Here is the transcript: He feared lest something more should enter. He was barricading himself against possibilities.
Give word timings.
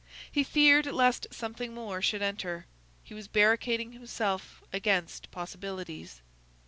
He 0.31 0.43
feared 0.43 0.87
lest 0.87 1.27
something 1.31 1.75
more 1.75 2.01
should 2.01 2.23
enter. 2.23 2.65
He 3.03 3.13
was 3.13 3.27
barricading 3.27 3.91
himself 3.91 4.63
against 4.73 5.29
possibilities. 5.29 6.23